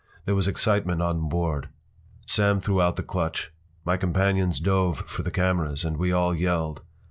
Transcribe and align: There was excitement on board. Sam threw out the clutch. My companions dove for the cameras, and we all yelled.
There 0.25 0.33
was 0.33 0.47
excitement 0.47 1.03
on 1.03 1.29
board. 1.29 1.69
Sam 2.25 2.59
threw 2.59 2.81
out 2.81 2.95
the 2.95 3.03
clutch. 3.03 3.53
My 3.85 3.97
companions 3.97 4.59
dove 4.59 4.97
for 5.05 5.21
the 5.21 5.29
cameras, 5.29 5.85
and 5.85 5.95
we 5.95 6.11
all 6.11 6.33
yelled. 6.33 6.81